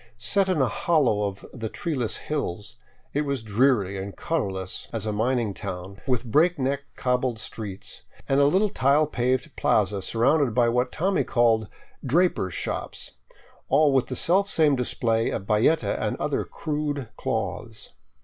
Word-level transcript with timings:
Set 0.17 0.49
in 0.49 0.59
a 0.59 0.67
hollow 0.67 1.27
of 1.27 1.45
the 1.53 1.69
treeless 1.69 2.17
hills, 2.17 2.77
it 3.13 3.21
was 3.21 3.43
dreary 3.43 3.99
and 3.99 4.17
colorless 4.17 4.87
as 4.91 5.05
a 5.05 5.13
mining 5.13 5.53
town, 5.53 6.01
with 6.07 6.25
breakneck 6.25 6.79
cobbled 6.95 7.37
streets, 7.37 8.01
and 8.27 8.39
a 8.39 8.47
little 8.47 8.69
tile 8.69 9.05
paved 9.05 9.55
plaza 9.55 10.01
surrounded 10.01 10.55
by 10.55 10.67
what 10.67 10.91
Tommy 10.91 11.23
called 11.23 11.69
drapers' 12.03 12.55
shops," 12.55 13.11
all 13.69 13.93
with 13.93 14.07
the 14.07 14.15
selfsame 14.15 14.75
display 14.75 15.29
of 15.29 15.45
bayeta 15.45 15.95
and 16.01 16.17
other 16.17 16.45
crude 16.45 16.95
colored 17.01 17.15
cloths. 17.15 17.93